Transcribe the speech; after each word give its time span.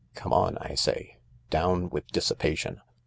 Come 0.15 0.33
on, 0.33 0.57
I 0.57 0.73
say. 0.73 1.17
Down 1.51 1.87
with 1.91 2.07
dissipation 2.07 2.81